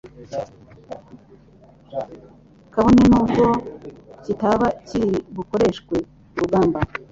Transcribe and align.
kabone 2.73 3.03
nubwo 3.11 3.45
kitaba 4.25 4.67
kiri 4.87 5.11
bukoreshwe 5.35 5.95
ku 6.31 6.35
rugamba. 6.43 6.79